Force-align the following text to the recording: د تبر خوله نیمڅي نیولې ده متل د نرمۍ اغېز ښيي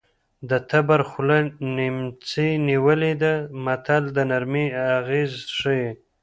د 0.49 0.51
تبر 0.69 0.99
خوله 1.09 1.39
نیمڅي 1.77 2.49
نیولې 2.69 3.13
ده 3.21 3.33
متل 3.65 4.03
د 4.15 4.17
نرمۍ 4.29 4.67
اغېز 4.97 5.33
ښيي 5.57 5.87